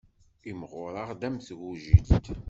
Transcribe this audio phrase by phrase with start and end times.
[0.51, 2.09] Imɣureɣ-d am tgujilt.